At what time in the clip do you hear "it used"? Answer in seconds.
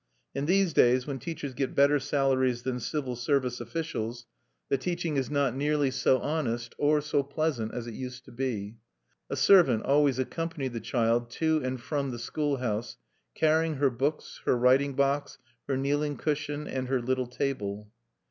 7.85-8.25